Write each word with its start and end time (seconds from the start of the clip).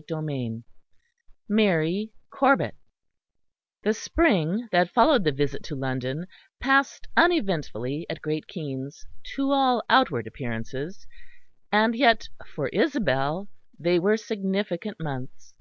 CHAPTER 0.00 0.20
IV 0.30 0.62
MARY 1.48 2.12
CORBET 2.30 2.76
The 3.82 3.92
spring 3.92 4.68
that 4.70 4.92
followed 4.92 5.24
the 5.24 5.32
visit 5.32 5.64
to 5.64 5.74
London 5.74 6.28
passed 6.60 7.08
uneventfully 7.16 8.06
at 8.08 8.22
Great 8.22 8.46
Keynes 8.46 9.04
to 9.34 9.50
all 9.50 9.82
outward 9.90 10.28
appearances; 10.28 11.04
and 11.72 11.96
yet 11.96 12.28
for 12.54 12.68
Isabel 12.68 13.48
they 13.76 13.98
were 13.98 14.16
significant 14.16 15.00
months. 15.00 15.54